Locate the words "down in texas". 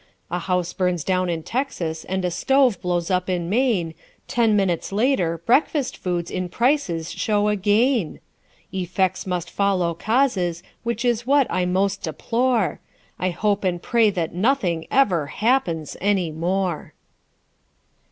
1.03-2.05